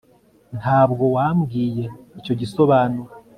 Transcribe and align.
nta 0.59 0.79
bwo 0.89 1.05
wambwiye 1.15 1.85
icyo 2.19 2.33
gisobanura 2.41 3.09